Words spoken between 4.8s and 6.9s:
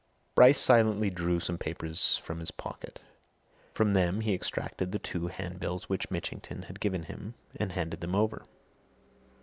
the two handbills which Mitchington had